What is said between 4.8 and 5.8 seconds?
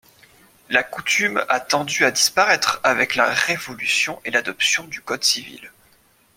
du Code civil.